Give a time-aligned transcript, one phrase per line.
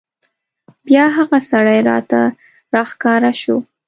[0.85, 2.21] بیا هغه سړی راته
[2.73, 3.57] راښکاره شو.